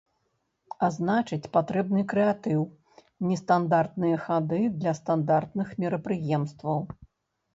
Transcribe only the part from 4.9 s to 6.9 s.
стандартных мерапрыемстваў.